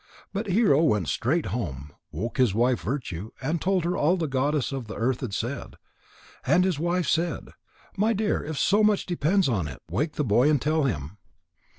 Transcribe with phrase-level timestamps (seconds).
[0.33, 4.31] But Hero went straight home, woke his wife Virtue, and told her all that the
[4.31, 5.75] Goddess of the Earth had said.
[6.43, 7.49] And his wife said:
[7.95, 11.17] "My dear, if so much depends on it, wake the boy and tell him."